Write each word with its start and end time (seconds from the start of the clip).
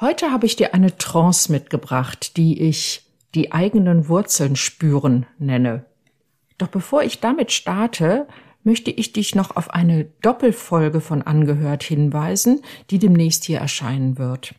Heute 0.00 0.30
habe 0.30 0.46
ich 0.46 0.56
dir 0.56 0.72
eine 0.72 0.96
Trance 0.96 1.52
mitgebracht, 1.52 2.38
die 2.38 2.62
ich 2.62 3.02
die 3.34 3.52
eigenen 3.52 4.08
Wurzeln 4.08 4.56
spüren 4.56 5.26
nenne. 5.38 5.84
Doch 6.56 6.68
bevor 6.68 7.02
ich 7.02 7.20
damit 7.20 7.52
starte, 7.52 8.26
möchte 8.64 8.90
ich 8.90 9.12
dich 9.12 9.34
noch 9.34 9.56
auf 9.56 9.68
eine 9.68 10.06
Doppelfolge 10.22 11.02
von 11.02 11.20
Angehört 11.20 11.82
hinweisen, 11.82 12.62
die 12.88 12.98
demnächst 12.98 13.44
hier 13.44 13.58
erscheinen 13.58 14.16
wird. 14.16 14.54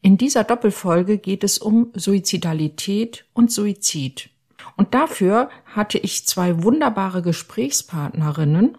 In 0.00 0.16
dieser 0.16 0.42
Doppelfolge 0.42 1.18
geht 1.18 1.44
es 1.44 1.58
um 1.58 1.92
Suizidalität 1.94 3.26
und 3.34 3.52
Suizid. 3.52 4.30
Und 4.78 4.94
dafür 4.94 5.50
hatte 5.66 5.98
ich 5.98 6.26
zwei 6.26 6.62
wunderbare 6.62 7.20
Gesprächspartnerinnen 7.20 8.78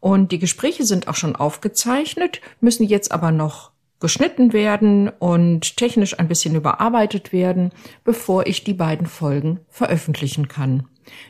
und 0.00 0.32
die 0.32 0.40
Gespräche 0.40 0.84
sind 0.84 1.06
auch 1.06 1.14
schon 1.14 1.36
aufgezeichnet, 1.36 2.40
müssen 2.60 2.84
jetzt 2.84 3.12
aber 3.12 3.30
noch 3.30 3.70
geschnitten 4.04 4.52
werden 4.52 5.08
und 5.08 5.78
technisch 5.78 6.18
ein 6.18 6.28
bisschen 6.28 6.54
überarbeitet 6.54 7.32
werden, 7.32 7.70
bevor 8.04 8.46
ich 8.46 8.62
die 8.62 8.74
beiden 8.74 9.06
Folgen 9.06 9.60
veröffentlichen 9.70 10.46
kann. 10.46 10.82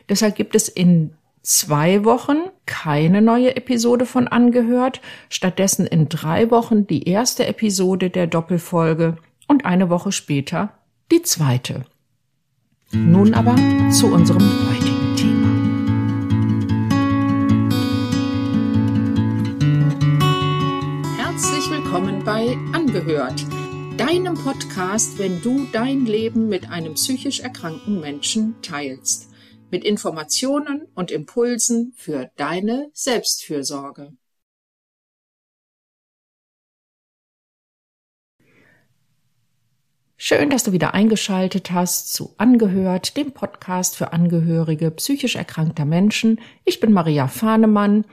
Deshalb 0.09 0.35
gibt 0.35 0.55
es 0.55 0.67
in 0.67 1.13
zwei 1.41 2.03
Wochen 2.03 2.35
keine 2.65 3.21
neue 3.21 3.55
Episode 3.55 4.05
von 4.05 4.27
Angehört, 4.27 4.99
stattdessen 5.29 5.87
in 5.87 6.09
drei 6.09 6.51
Wochen 6.51 6.85
die 6.85 7.07
erste 7.07 7.47
Episode 7.47 8.09
der 8.09 8.27
Doppelfolge 8.27 9.15
und 9.47 9.63
eine 9.63 9.89
Woche 9.89 10.11
später 10.11 10.73
die 11.13 11.21
zweite. 11.21 11.85
Nun 12.91 13.33
aber 13.33 13.55
zu 13.89 14.07
unserem 14.07 14.43
heutigen 14.67 14.94
bei 22.45 22.57
Angehört, 22.73 23.43
deinem 23.97 24.35
Podcast, 24.35 25.17
wenn 25.17 25.41
du 25.41 25.65
dein 25.71 26.05
Leben 26.05 26.47
mit 26.47 26.69
einem 26.69 26.93
psychisch 26.93 27.39
erkrankten 27.39 27.99
Menschen 27.99 28.61
teilst 28.61 29.31
mit 29.71 29.83
Informationen 29.83 30.87
und 30.93 31.09
Impulsen 31.09 31.93
für 31.95 32.29
deine 32.35 32.91
Selbstfürsorge. 32.93 34.13
Schön, 40.17 40.51
dass 40.51 40.63
du 40.63 40.71
wieder 40.71 40.93
eingeschaltet 40.93 41.71
hast 41.71 42.13
zu 42.13 42.35
Angehört, 42.37 43.17
dem 43.17 43.31
Podcast 43.31 43.95
für 43.95 44.13
Angehörige 44.13 44.91
psychisch 44.91 45.35
erkrankter 45.35 45.85
Menschen. 45.85 46.39
Ich 46.63 46.79
bin 46.79 46.93
Maria 46.93 47.27
Fahnemann 47.27 48.05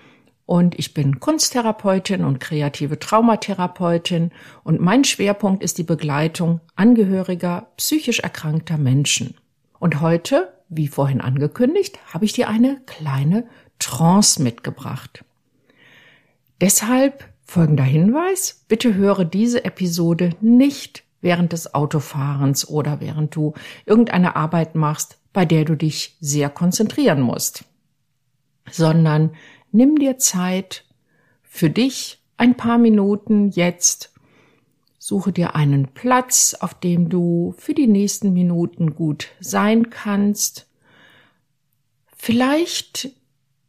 und 0.46 0.78
ich 0.78 0.94
bin 0.94 1.20
Kunsttherapeutin 1.20 2.24
und 2.24 2.40
kreative 2.40 2.98
Traumatherapeutin 2.98 4.30
und 4.64 4.80
mein 4.80 5.04
Schwerpunkt 5.04 5.62
ist 5.62 5.78
die 5.78 5.84
Begleitung 5.84 6.60
Angehöriger 6.74 7.68
psychisch 7.76 8.20
erkrankter 8.20 8.78
Menschen. 8.78 9.36
Und 9.78 10.00
heute 10.00 10.52
wie 10.72 10.88
vorhin 10.88 11.20
angekündigt, 11.20 11.98
habe 12.12 12.24
ich 12.24 12.32
dir 12.32 12.48
eine 12.48 12.80
kleine 12.86 13.46
Trance 13.78 14.42
mitgebracht. 14.42 15.24
Deshalb 16.60 17.28
folgender 17.44 17.84
Hinweis, 17.84 18.64
bitte 18.68 18.94
höre 18.94 19.24
diese 19.24 19.64
Episode 19.64 20.30
nicht 20.40 21.04
während 21.20 21.52
des 21.52 21.74
Autofahrens 21.74 22.68
oder 22.68 23.00
während 23.00 23.36
du 23.36 23.52
irgendeine 23.84 24.34
Arbeit 24.34 24.74
machst, 24.74 25.18
bei 25.32 25.44
der 25.44 25.64
du 25.64 25.76
dich 25.76 26.16
sehr 26.20 26.48
konzentrieren 26.48 27.20
musst, 27.20 27.64
sondern 28.70 29.34
nimm 29.72 29.96
dir 29.96 30.18
Zeit 30.18 30.84
für 31.42 31.70
dich 31.70 32.22
ein 32.36 32.56
paar 32.56 32.78
Minuten 32.78 33.50
jetzt 33.50 34.12
Suche 35.04 35.32
dir 35.32 35.56
einen 35.56 35.88
Platz, 35.88 36.54
auf 36.60 36.74
dem 36.74 37.08
du 37.08 37.56
für 37.58 37.74
die 37.74 37.88
nächsten 37.88 38.32
Minuten 38.32 38.94
gut 38.94 39.30
sein 39.40 39.90
kannst. 39.90 40.68
Vielleicht 42.16 43.10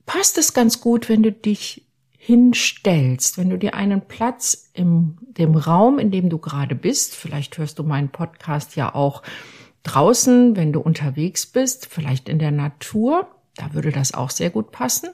passt 0.06 0.38
es 0.38 0.54
ganz 0.54 0.80
gut, 0.80 1.10
wenn 1.10 1.24
du 1.24 1.32
dich 1.32 1.88
hinstellst, 2.20 3.40
wenn 3.40 3.50
du 3.50 3.58
dir 3.58 3.74
einen 3.74 4.02
Platz 4.02 4.70
im 4.76 5.18
dem 5.24 5.56
Raum, 5.56 5.98
in 5.98 6.12
dem 6.12 6.30
du 6.30 6.38
gerade 6.38 6.76
bist, 6.76 7.16
vielleicht 7.16 7.58
hörst 7.58 7.80
du 7.80 7.84
meinen 7.84 8.10
Podcast 8.10 8.76
ja 8.76 8.94
auch 8.94 9.24
draußen, 9.82 10.56
wenn 10.56 10.72
du 10.72 10.82
unterwegs 10.82 11.48
bist, 11.48 11.88
vielleicht 11.88 12.30
in 12.30 12.38
der 12.38 12.52
Natur, 12.52 13.28
da 13.56 13.74
würde 13.74 13.92
das 13.92 14.14
auch 14.14 14.30
sehr 14.30 14.52
gut 14.52 14.72
passen 14.72 15.10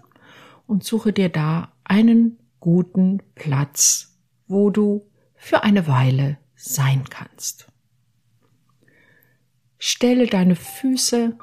und 0.70 0.84
suche 0.84 1.12
dir 1.12 1.30
da 1.30 1.72
einen 1.84 2.38
guten 2.60 3.24
Platz, 3.34 4.20
wo 4.48 4.70
du 4.70 5.10
für 5.36 5.64
eine 5.64 5.88
Weile 5.88 6.38
sein 6.56 7.06
kannst. 7.10 7.68
Stelle 9.80 10.28
deine 10.28 10.56
Füße 10.56 11.36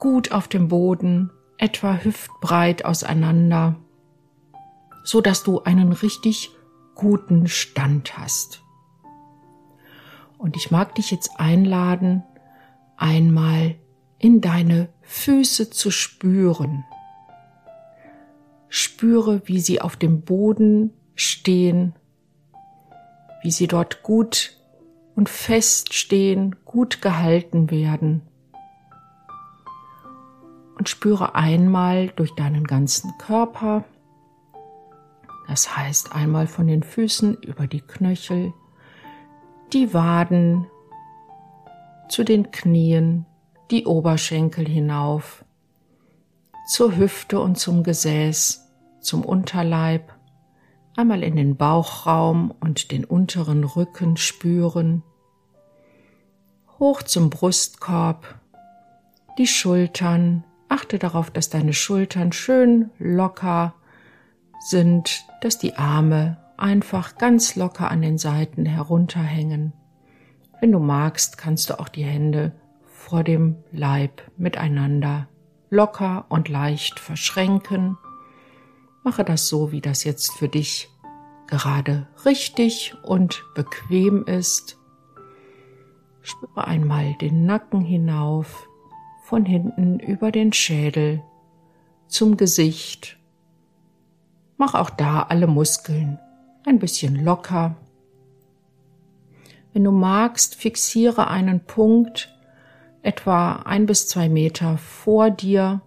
gut 0.00 0.32
auf 0.32 0.48
dem 0.48 0.66
Boden, 0.66 1.30
etwa 1.56 1.98
hüftbreit 1.98 2.84
auseinander, 2.84 3.76
so 5.04 5.20
dass 5.20 5.44
du 5.44 5.62
einen 5.62 5.92
richtig 5.92 6.50
guten 6.96 7.46
Stand 7.46 8.18
hast. 8.18 8.64
Und 10.36 10.56
ich 10.56 10.72
mag 10.72 10.96
dich 10.96 11.12
jetzt 11.12 11.38
einladen, 11.38 12.24
einmal 12.96 13.76
in 14.18 14.40
deine 14.40 14.88
Füße 15.02 15.70
zu 15.70 15.92
spüren. 15.92 16.84
Spüre, 18.68 19.42
wie 19.46 19.60
sie 19.60 19.80
auf 19.80 19.96
dem 19.96 20.22
Boden 20.22 20.92
stehen 21.14 21.94
wie 23.42 23.50
sie 23.50 23.66
dort 23.66 24.02
gut 24.02 24.56
und 25.14 25.28
fest 25.28 25.94
stehen, 25.94 26.56
gut 26.64 27.02
gehalten 27.02 27.70
werden. 27.70 28.22
Und 30.76 30.88
spüre 30.88 31.34
einmal 31.34 32.08
durch 32.08 32.34
deinen 32.34 32.64
ganzen 32.64 33.16
Körper, 33.18 33.84
das 35.48 35.76
heißt 35.76 36.12
einmal 36.12 36.46
von 36.46 36.66
den 36.66 36.82
Füßen 36.82 37.34
über 37.42 37.66
die 37.66 37.80
Knöchel, 37.80 38.52
die 39.72 39.92
Waden, 39.92 40.66
zu 42.08 42.24
den 42.24 42.50
Knien, 42.50 43.26
die 43.70 43.86
Oberschenkel 43.86 44.66
hinauf, 44.66 45.44
zur 46.68 46.98
Hüfte 46.98 47.40
und 47.40 47.58
zum 47.58 47.82
Gesäß, 47.82 48.68
zum 49.00 49.24
Unterleib, 49.24 50.12
einmal 50.96 51.22
in 51.22 51.34
den 51.34 51.56
Bauchraum 51.56 52.54
und 52.60 52.92
den 52.92 53.06
unteren 53.06 53.64
Rücken 53.64 54.18
spüren, 54.18 55.02
hoch 56.78 57.02
zum 57.02 57.30
Brustkorb, 57.30 58.38
die 59.38 59.46
Schultern, 59.46 60.44
achte 60.68 60.98
darauf, 60.98 61.30
dass 61.30 61.48
deine 61.48 61.72
Schultern 61.72 62.32
schön 62.32 62.90
locker 62.98 63.74
sind, 64.68 65.24
dass 65.40 65.58
die 65.58 65.76
Arme 65.76 66.36
einfach 66.58 67.16
ganz 67.16 67.56
locker 67.56 67.90
an 67.90 68.02
den 68.02 68.18
Seiten 68.18 68.66
herunterhängen. 68.66 69.72
Wenn 70.60 70.72
du 70.72 70.80
magst, 70.80 71.38
kannst 71.38 71.70
du 71.70 71.80
auch 71.80 71.88
die 71.88 72.04
Hände 72.04 72.52
vor 72.84 73.24
dem 73.24 73.56
Leib 73.72 74.20
miteinander 74.36 75.28
locker 75.70 76.26
und 76.28 76.48
leicht 76.48 77.00
verschränken 77.00 77.98
Mache 79.08 79.24
das 79.24 79.48
so, 79.48 79.72
wie 79.72 79.80
das 79.80 80.04
jetzt 80.04 80.32
für 80.32 80.48
dich 80.48 80.90
gerade 81.46 82.06
richtig 82.26 82.94
und 83.02 83.42
bequem 83.54 84.24
ist. 84.26 84.76
Spüre 86.20 86.66
einmal 86.66 87.14
den 87.14 87.46
Nacken 87.46 87.80
hinauf, 87.80 88.68
von 89.24 89.46
hinten 89.46 89.98
über 89.98 90.30
den 90.30 90.52
Schädel 90.52 91.22
zum 92.06 92.36
Gesicht. 92.36 93.18
Mach 94.58 94.74
auch 94.74 94.90
da 94.90 95.22
alle 95.22 95.46
Muskeln 95.46 96.18
ein 96.66 96.78
bisschen 96.78 97.24
locker. 97.24 97.76
Wenn 99.72 99.84
du 99.84 99.90
magst, 99.90 100.54
fixiere 100.54 101.28
einen 101.28 101.60
Punkt 101.60 102.36
etwa 103.02 103.62
ein 103.64 103.86
bis 103.86 104.08
zwei 104.08 104.28
Meter 104.28 104.78
vor 104.78 105.30
dir 105.30 105.82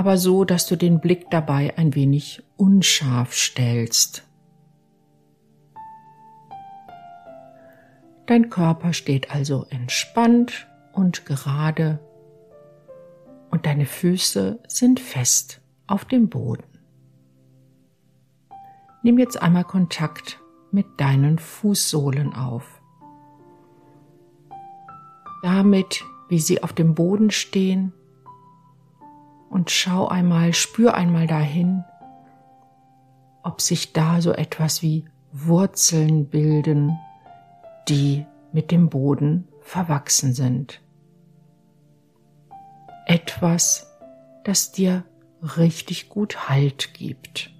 aber 0.00 0.16
so, 0.16 0.46
dass 0.46 0.66
du 0.66 0.76
den 0.76 0.98
Blick 0.98 1.30
dabei 1.30 1.76
ein 1.76 1.94
wenig 1.94 2.42
unscharf 2.56 3.34
stellst. 3.34 4.26
Dein 8.24 8.48
Körper 8.48 8.94
steht 8.94 9.30
also 9.30 9.66
entspannt 9.68 10.68
und 10.94 11.26
gerade 11.26 11.98
und 13.50 13.66
deine 13.66 13.84
Füße 13.84 14.60
sind 14.68 15.00
fest 15.00 15.60
auf 15.86 16.06
dem 16.06 16.30
Boden. 16.30 16.64
Nimm 19.02 19.18
jetzt 19.18 19.42
einmal 19.42 19.64
Kontakt 19.64 20.40
mit 20.70 20.86
deinen 20.96 21.38
Fußsohlen 21.38 22.32
auf. 22.32 22.79
Damit, 25.42 26.04
wie 26.28 26.38
sie 26.38 26.62
auf 26.62 26.72
dem 26.72 26.94
Boden 26.94 27.30
stehen, 27.30 27.92
und 29.50 29.70
schau 29.70 30.06
einmal, 30.06 30.54
spür 30.54 30.94
einmal 30.94 31.26
dahin, 31.26 31.84
ob 33.42 33.60
sich 33.60 33.92
da 33.92 34.20
so 34.20 34.32
etwas 34.32 34.80
wie 34.80 35.04
Wurzeln 35.32 36.28
bilden, 36.28 36.96
die 37.88 38.26
mit 38.52 38.70
dem 38.70 38.88
Boden 38.88 39.48
verwachsen 39.60 40.34
sind. 40.34 40.80
Etwas, 43.06 43.92
das 44.44 44.70
dir 44.72 45.04
richtig 45.56 46.08
gut 46.08 46.48
Halt 46.48 46.94
gibt. 46.94 47.50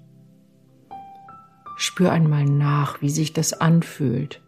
Spür 1.77 2.13
einmal 2.13 2.45
nach, 2.45 3.01
wie 3.03 3.11
sich 3.11 3.33
das 3.33 3.53
anfühlt, 3.53 4.43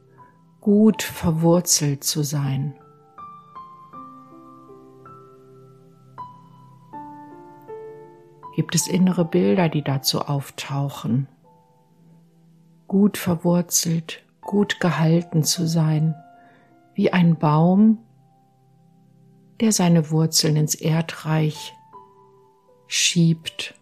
gut 0.60 1.02
verwurzelt 1.02 2.04
zu 2.04 2.22
sein. 2.22 2.74
Gibt 8.54 8.74
es 8.74 8.86
innere 8.86 9.24
Bilder, 9.24 9.68
die 9.68 9.82
dazu 9.82 10.20
auftauchen? 10.20 11.26
Gut 12.86 13.16
verwurzelt, 13.16 14.22
gut 14.42 14.78
gehalten 14.78 15.42
zu 15.42 15.66
sein, 15.66 16.14
wie 16.94 17.12
ein 17.12 17.38
Baum, 17.38 17.98
der 19.60 19.72
seine 19.72 20.10
Wurzeln 20.10 20.56
ins 20.56 20.74
Erdreich 20.74 21.72
schiebt, 22.86 23.74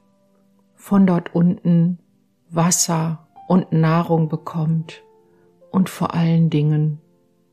von 0.76 1.06
dort 1.06 1.34
unten 1.34 1.98
Wasser 2.48 3.26
und 3.48 3.72
Nahrung 3.72 4.28
bekommt 4.28 5.02
und 5.72 5.88
vor 5.88 6.14
allen 6.14 6.50
Dingen 6.50 7.00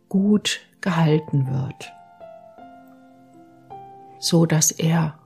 gut 0.09 0.59
gehalten 0.81 1.47
wird, 1.47 1.91
so 4.19 4.45
dass 4.45 4.69
er 4.69 5.17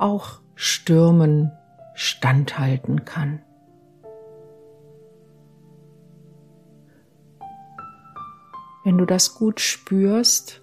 auch 0.00 0.40
Stürmen 0.54 1.52
standhalten 1.94 3.04
kann. 3.04 3.42
Wenn 8.82 8.96
du 8.96 9.04
das 9.04 9.34
gut 9.34 9.60
spürst, 9.60 10.62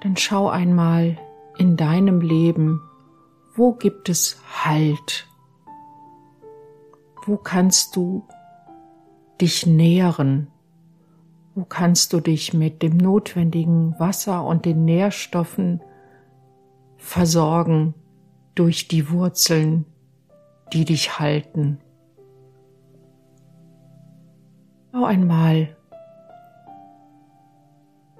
dann 0.00 0.16
schau 0.16 0.48
einmal 0.48 1.18
in 1.58 1.76
deinem 1.76 2.20
Leben, 2.20 2.80
wo 3.54 3.72
gibt 3.72 4.08
es 4.08 4.40
Halt? 4.64 5.28
Wo 7.24 7.36
kannst 7.36 7.96
du 7.96 8.26
dich 9.40 9.66
nähren? 9.66 10.48
Wo 11.54 11.64
kannst 11.64 12.12
du 12.12 12.20
dich 12.20 12.54
mit 12.54 12.82
dem 12.82 12.96
notwendigen 12.96 13.98
Wasser 13.98 14.44
und 14.44 14.64
den 14.64 14.84
Nährstoffen 14.84 15.80
versorgen, 17.06 17.94
durch 18.56 18.88
die 18.88 19.10
Wurzeln, 19.10 19.86
die 20.72 20.84
dich 20.84 21.18
halten. 21.20 21.78
Schau 24.92 25.04
einmal 25.04 25.76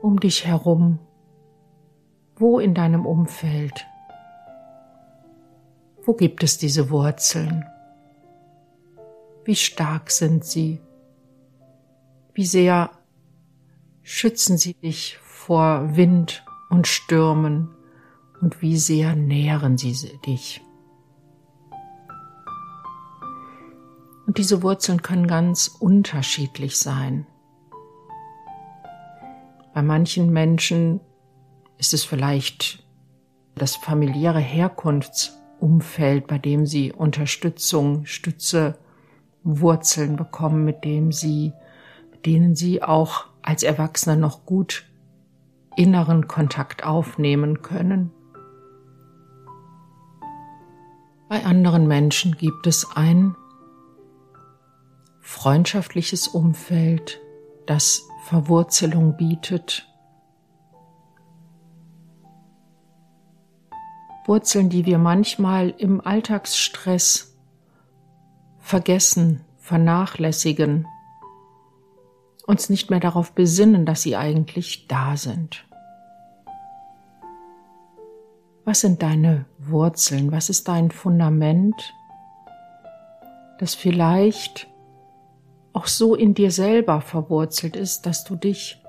um 0.01 0.21
dich 0.21 0.47
herum, 0.47 1.01
wo 2.37 2.61
in 2.61 2.75
deinem 2.75 3.07
Umfeld, 3.07 3.87
wo 6.05 6.13
gibt 6.13 6.45
es 6.45 6.59
diese 6.59 6.89
Wurzeln? 6.91 7.65
Wie 9.45 9.57
stark 9.57 10.11
sind 10.13 10.45
sie? 10.45 10.81
Wie 12.35 12.47
sehr 12.47 12.91
schützen 14.03 14.59
sie 14.59 14.75
dich 14.75 15.19
vor 15.19 15.97
Wind 15.97 16.45
und 16.71 16.87
Stürmen? 16.87 17.76
Und 18.47 18.63
wie 18.63 18.77
sehr 18.77 19.17
nähren 19.17 19.77
sie 19.77 19.93
dich. 20.25 20.61
Und 24.25 24.39
diese 24.39 24.63
Wurzeln 24.63 25.03
können 25.03 25.27
ganz 25.27 25.67
unterschiedlich 25.67 26.79
sein. 26.79 27.27
Bei 29.75 29.83
manchen 29.83 30.33
Menschen 30.33 31.01
ist 31.79 31.93
es 31.93 32.05
vielleicht 32.05 32.87
das 33.57 33.75
familiäre 33.75 34.39
Herkunftsumfeld, 34.39 36.29
bei 36.29 36.39
dem 36.39 36.67
sie 36.67 36.93
Unterstützung, 36.93 38.07
Stütze, 38.07 38.79
Wurzeln 39.43 40.15
bekommen, 40.15 40.65
mit 40.65 40.85
dem 40.85 41.11
sie, 41.11 41.53
mit 42.13 42.27
denen 42.27 42.55
sie 42.55 42.81
auch 42.81 43.27
als 43.43 43.65
Erwachsene 43.65 44.17
noch 44.17 44.47
gut 44.47 44.85
inneren 45.75 46.29
Kontakt 46.29 46.85
aufnehmen 46.85 47.63
können. 47.63 48.13
Bei 51.29 51.45
anderen 51.45 51.89
Menschen 51.89 52.37
gibt 52.37 52.69
es 52.69 52.97
ein 52.97 53.35
freundschaftliches 55.21 56.29
Umfeld, 56.29 57.21
das 57.67 58.09
Verwurzelung 58.27 59.17
bietet. 59.17 59.89
Wurzeln, 64.25 64.71
die 64.71 64.87
wir 64.87 64.99
manchmal 64.99 65.71
im 65.71 66.01
Alltagsstress 66.01 67.37
vergessen, 68.59 69.45
vernachlässigen, 69.59 70.87
uns 72.47 72.71
nicht 72.71 72.89
mehr 72.91 73.01
darauf 73.01 73.33
besinnen, 73.33 73.85
dass 73.85 74.03
sie 74.03 74.15
eigentlich 74.15 74.87
da 74.87 75.17
sind. 75.17 75.67
Was 78.67 78.81
sind 78.81 79.01
deine 79.01 79.45
Wurzeln? 79.59 80.33
Was 80.33 80.51
ist 80.51 80.67
dein 80.67 80.91
Fundament, 80.91 81.95
das 83.61 83.77
vielleicht 83.77 84.67
auch 85.73 85.87
so 85.87 86.17
in 86.17 86.35
dir 86.35 86.51
selber 86.51 87.01
verwurzelt 87.01 87.77
ist, 87.77 88.07
dass 88.07 88.25
du 88.25 88.35
dich 88.35 88.83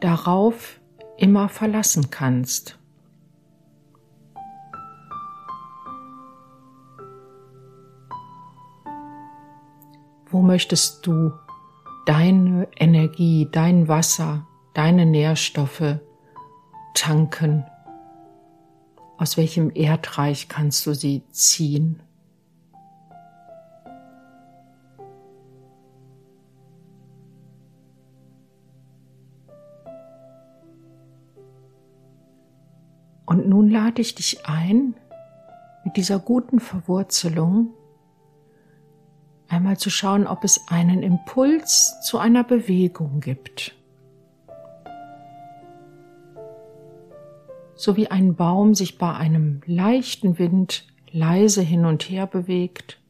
darauf 0.00 0.80
immer 1.16 1.48
verlassen 1.48 2.10
kannst? 2.10 2.76
Wo 10.26 10.42
möchtest 10.42 11.06
du 11.06 11.30
deine 12.04 12.66
Energie, 12.76 13.48
dein 13.52 13.86
Wasser, 13.86 14.44
deine 14.74 15.06
Nährstoffe 15.06 16.00
tanken? 16.94 17.64
Aus 19.20 19.36
welchem 19.36 19.70
Erdreich 19.74 20.48
kannst 20.48 20.86
du 20.86 20.94
sie 20.94 21.22
ziehen? 21.30 22.02
Und 33.26 33.46
nun 33.46 33.68
lade 33.68 34.00
ich 34.00 34.14
dich 34.14 34.46
ein, 34.46 34.94
mit 35.84 35.98
dieser 35.98 36.18
guten 36.18 36.58
Verwurzelung 36.58 37.74
einmal 39.48 39.76
zu 39.76 39.90
schauen, 39.90 40.26
ob 40.26 40.44
es 40.44 40.66
einen 40.68 41.02
Impuls 41.02 42.00
zu 42.00 42.16
einer 42.16 42.42
Bewegung 42.42 43.20
gibt. 43.20 43.74
So 47.80 47.96
wie 47.96 48.10
ein 48.10 48.34
Baum 48.34 48.74
sich 48.74 48.98
bei 48.98 49.14
einem 49.14 49.62
leichten 49.64 50.38
Wind 50.38 50.86
leise 51.10 51.62
hin 51.62 51.86
und 51.86 52.02
her 52.02 52.26
bewegt. 52.26 53.00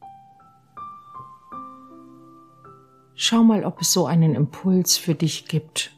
Schau 3.15 3.43
mal, 3.43 3.65
ob 3.65 3.81
es 3.81 3.91
so 3.91 4.05
einen 4.05 4.33
Impuls 4.33 4.95
für 4.95 5.13
dich 5.13 5.49
gibt. 5.49 5.91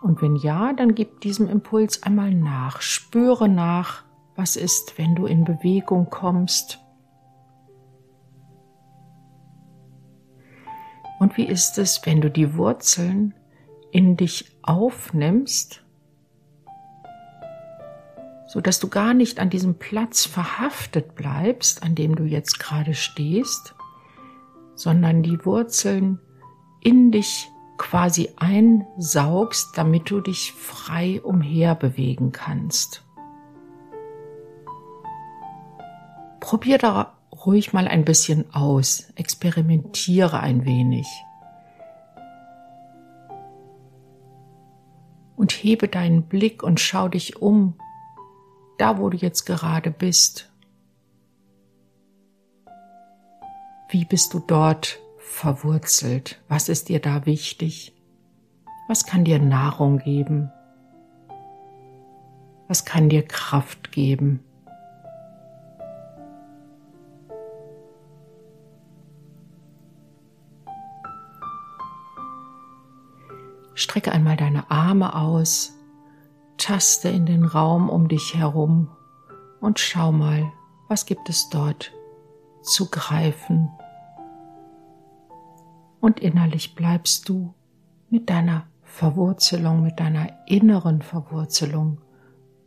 Und 0.00 0.22
wenn 0.22 0.36
ja, 0.36 0.72
dann 0.72 0.94
gib 0.94 1.20
diesem 1.20 1.46
Impuls 1.46 2.02
einmal 2.02 2.32
nach. 2.32 2.80
Spüre 2.80 3.50
nach, 3.50 4.02
was 4.34 4.56
ist, 4.56 4.96
wenn 4.96 5.14
du 5.14 5.26
in 5.26 5.44
Bewegung 5.44 6.08
kommst. 6.08 6.80
Und 11.18 11.36
wie 11.36 11.46
ist 11.46 11.76
es, 11.76 12.00
wenn 12.06 12.22
du 12.22 12.30
die 12.30 12.56
Wurzeln 12.56 13.34
in 13.92 14.16
dich 14.16 14.56
aufnimmst 14.62 15.85
so 18.46 18.60
dass 18.60 18.78
du 18.78 18.88
gar 18.88 19.14
nicht 19.14 19.40
an 19.40 19.50
diesem 19.50 19.78
Platz 19.78 20.24
verhaftet 20.24 21.14
bleibst, 21.14 21.82
an 21.82 21.94
dem 21.94 22.14
du 22.14 22.24
jetzt 22.24 22.58
gerade 22.58 22.94
stehst, 22.94 23.74
sondern 24.74 25.22
die 25.22 25.44
Wurzeln 25.44 26.20
in 26.80 27.10
dich 27.10 27.50
quasi 27.78 28.30
einsaugst, 28.36 29.76
damit 29.76 30.10
du 30.10 30.20
dich 30.20 30.52
frei 30.52 31.20
umher 31.22 31.74
bewegen 31.74 32.32
kannst. 32.32 33.02
Probier 36.40 36.78
da 36.78 37.16
ruhig 37.44 37.72
mal 37.72 37.88
ein 37.88 38.04
bisschen 38.04 38.54
aus, 38.54 39.12
experimentiere 39.16 40.40
ein 40.40 40.64
wenig. 40.64 41.06
Und 45.34 45.52
hebe 45.52 45.88
deinen 45.88 46.22
Blick 46.22 46.62
und 46.62 46.80
schau 46.80 47.08
dich 47.08 47.42
um 47.42 47.74
da 48.78 48.98
wo 48.98 49.08
du 49.08 49.16
jetzt 49.16 49.44
gerade 49.44 49.90
bist. 49.90 50.50
Wie 53.88 54.04
bist 54.04 54.34
du 54.34 54.40
dort 54.40 54.98
verwurzelt? 55.18 56.40
Was 56.48 56.68
ist 56.68 56.88
dir 56.88 57.00
da 57.00 57.24
wichtig? 57.24 57.94
Was 58.88 59.06
kann 59.06 59.24
dir 59.24 59.38
Nahrung 59.38 59.98
geben? 59.98 60.50
Was 62.68 62.84
kann 62.84 63.08
dir 63.08 63.22
Kraft 63.22 63.92
geben? 63.92 64.40
Strecke 73.74 74.10
einmal 74.10 74.36
deine 74.36 74.70
Arme 74.70 75.14
aus, 75.14 75.75
taste 76.66 77.08
in 77.08 77.26
den 77.26 77.44
Raum 77.44 77.88
um 77.88 78.08
dich 78.08 78.34
herum 78.34 78.88
und 79.60 79.78
schau 79.78 80.10
mal, 80.10 80.52
was 80.88 81.06
gibt 81.06 81.28
es 81.28 81.48
dort 81.48 81.92
zu 82.60 82.90
greifen. 82.90 83.70
Und 86.00 86.18
innerlich 86.18 86.74
bleibst 86.74 87.28
du 87.28 87.54
mit 88.10 88.30
deiner 88.30 88.66
Verwurzelung, 88.82 89.84
mit 89.84 90.00
deiner 90.00 90.28
inneren 90.48 91.02
Verwurzelung 91.02 91.98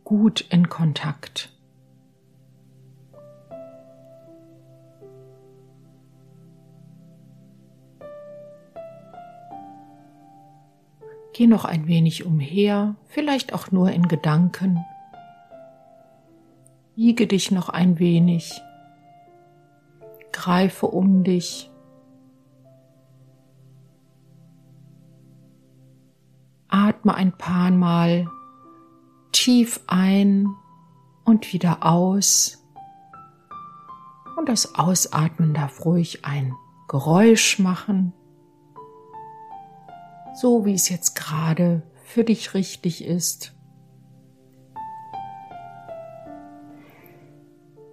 gut 0.02 0.40
in 0.48 0.70
Kontakt. 0.70 1.52
Geh 11.40 11.46
noch 11.46 11.64
ein 11.64 11.86
wenig 11.86 12.26
umher, 12.26 12.96
vielleicht 13.06 13.54
auch 13.54 13.72
nur 13.72 13.90
in 13.92 14.08
Gedanken. 14.08 14.84
Wiege 16.94 17.26
dich 17.26 17.50
noch 17.50 17.70
ein 17.70 17.98
wenig. 17.98 18.60
Greife 20.32 20.88
um 20.88 21.24
dich. 21.24 21.70
Atme 26.68 27.14
ein 27.14 27.32
paar 27.32 27.70
Mal 27.70 28.28
tief 29.32 29.80
ein 29.86 30.46
und 31.24 31.54
wieder 31.54 31.86
aus. 31.86 32.62
Und 34.36 34.46
das 34.50 34.74
Ausatmen 34.74 35.54
darf 35.54 35.86
ruhig 35.86 36.26
ein 36.26 36.54
Geräusch 36.86 37.58
machen 37.58 38.12
so 40.40 40.64
wie 40.64 40.72
es 40.72 40.88
jetzt 40.88 41.14
gerade 41.16 41.82
für 42.02 42.24
dich 42.24 42.54
richtig 42.54 43.04
ist. 43.04 43.52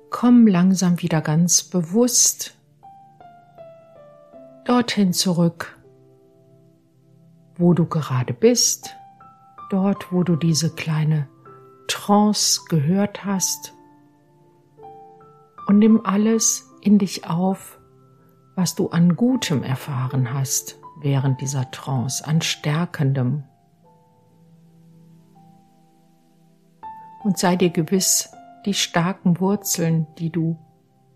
Komm 0.10 0.48
langsam 0.48 1.02
wieder 1.02 1.20
ganz 1.20 1.62
bewusst 1.64 2.56
dorthin 4.64 5.12
zurück, 5.12 5.78
wo 7.58 7.74
du 7.74 7.86
gerade 7.86 8.34
bist, 8.34 8.96
dort, 9.70 10.14
wo 10.14 10.24
du 10.24 10.38
diese 10.38 10.74
kleine 10.74 11.28
Trance 11.90 12.62
gehört 12.70 13.26
hast 13.26 13.74
und 15.68 15.80
nimm 15.80 16.00
alles 16.06 16.72
in 16.80 16.98
dich 16.98 17.28
auf, 17.30 17.78
was 18.56 18.74
du 18.74 18.88
an 18.90 19.18
Gutem 19.18 19.64
erfahren 19.64 20.34
hast 20.34 20.80
während 21.00 21.42
dieser 21.42 21.70
Trance, 21.72 22.26
an 22.26 22.42
Stärkendem. 22.42 23.44
Und 27.24 27.38
sei 27.38 27.56
dir 27.56 27.70
gewiss, 27.70 28.32
die 28.66 28.74
starken 28.74 29.40
Wurzeln, 29.40 30.08
die 30.18 30.30
du 30.30 30.58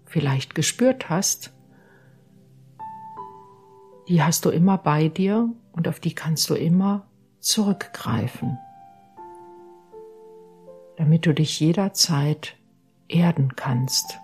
vielleicht 0.06 0.56
gespürt 0.56 1.10
hast, 1.10 1.54
die 4.08 4.22
hast 4.22 4.46
du 4.46 4.50
immer 4.50 4.78
bei 4.78 5.08
dir 5.08 5.50
und 5.72 5.88
auf 5.88 6.00
die 6.00 6.14
kannst 6.14 6.50
du 6.50 6.56
immer 6.56 7.08
zurückgreifen, 7.40 8.58
damit 10.98 11.26
du 11.26 11.34
dich 11.34 11.60
jederzeit 11.60 12.58
erden 13.08 13.56
kannst. 13.56 14.20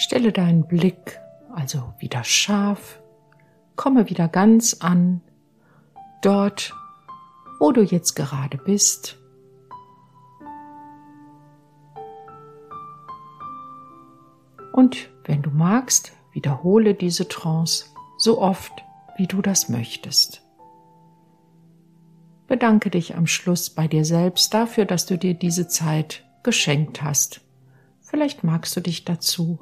Stelle 0.00 0.32
deinen 0.32 0.66
Blick 0.66 1.20
also 1.54 1.92
wieder 1.98 2.24
scharf, 2.24 3.02
komme 3.76 4.08
wieder 4.08 4.28
ganz 4.28 4.78
an, 4.80 5.20
dort, 6.22 6.74
wo 7.58 7.70
du 7.70 7.82
jetzt 7.82 8.14
gerade 8.14 8.56
bist. 8.56 9.18
Und 14.72 15.10
wenn 15.24 15.42
du 15.42 15.50
magst, 15.50 16.12
wiederhole 16.32 16.94
diese 16.94 17.28
Trance 17.28 17.84
so 18.16 18.40
oft, 18.40 18.72
wie 19.18 19.26
du 19.26 19.42
das 19.42 19.68
möchtest. 19.68 20.40
Bedanke 22.46 22.88
dich 22.88 23.16
am 23.16 23.26
Schluss 23.26 23.68
bei 23.68 23.86
dir 23.86 24.06
selbst 24.06 24.54
dafür, 24.54 24.86
dass 24.86 25.04
du 25.04 25.18
dir 25.18 25.34
diese 25.34 25.68
Zeit 25.68 26.24
geschenkt 26.42 27.02
hast. 27.02 27.42
Vielleicht 28.00 28.44
magst 28.44 28.74
du 28.74 28.80
dich 28.80 29.04
dazu 29.04 29.58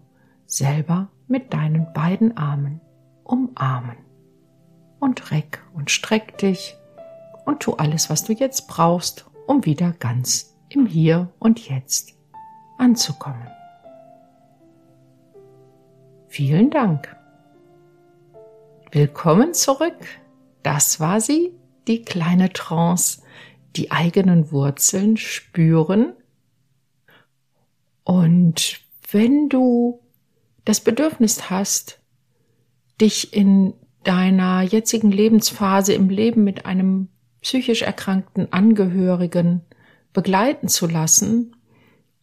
selber 0.49 1.11
mit 1.29 1.53
deinen 1.53 1.93
beiden 1.93 2.37
Armen 2.37 2.81
umarmen. 3.23 3.99
Und 4.99 5.31
reck 5.31 5.63
und 5.75 5.93
streck 5.93 6.39
dich 6.39 6.75
und 7.45 7.61
tu 7.61 7.75
alles, 7.75 8.11
was 8.11 8.25
du 8.25 8.33
jetzt 8.33 8.67
brauchst, 8.67 9.27
um 9.47 9.65
wieder 9.65 9.93
ganz 9.93 10.57
im 10.71 10.87
Hier 10.87 11.31
und 11.39 11.69
Jetzt 11.69 12.15
anzukommen. 12.79 13.47
Vielen 16.27 16.71
Dank. 16.71 17.17
Willkommen 18.91 19.55
zurück. 19.55 19.99
Das 20.63 20.99
war 20.99 21.21
sie, 21.21 21.55
die 21.87 22.03
kleine 22.03 22.53
Trance, 22.53 23.23
die 23.77 23.91
eigenen 23.93 24.51
Wurzeln 24.51 25.17
spüren. 25.17 26.15
Und 28.03 28.81
wenn 29.11 29.49
du 29.49 30.01
das 30.69 30.81
Bedürfnis 30.81 31.49
hast, 31.49 31.99
dich 33.01 33.33
in 33.33 33.73
deiner 34.05 34.61
jetzigen 34.61 35.11
Lebensphase 35.11 35.95
im 35.95 36.11
Leben 36.11 36.45
mit 36.45 36.67
einem 36.67 37.09
psychisch 37.41 37.81
erkrankten 37.81 38.53
Angehörigen 38.53 39.63
begleiten 40.13 40.69
zu 40.69 40.87
lassen, 40.87 41.57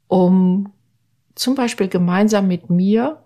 um 0.07 0.71
zum 1.33 1.55
Beispiel 1.55 1.87
gemeinsam 1.87 2.47
mit 2.47 2.69
mir 2.69 3.23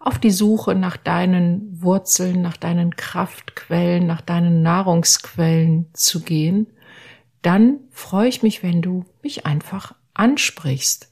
auf 0.00 0.18
die 0.18 0.30
Suche 0.30 0.74
nach 0.74 0.96
deinen 0.96 1.82
Wurzeln, 1.82 2.40
nach 2.40 2.56
deinen 2.56 2.96
Kraftquellen, 2.96 4.06
nach 4.06 4.22
deinen 4.22 4.62
Nahrungsquellen 4.62 5.90
zu 5.92 6.22
gehen, 6.22 6.66
dann 7.42 7.80
freue 7.90 8.28
ich 8.28 8.42
mich, 8.42 8.62
wenn 8.62 8.80
du 8.80 9.04
mich 9.22 9.44
einfach 9.44 9.94
ansprichst. 10.14 11.11